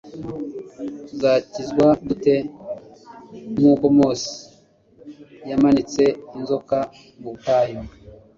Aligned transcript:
Tuzakizwa 1.07 1.87
dute? 2.07 2.35
"Nk'uko 3.57 3.85
Mose 3.97 4.31
yamanitse 5.49 6.03
inzoka 6.37 6.77
mu 7.19 7.29
butayu" 7.33 7.79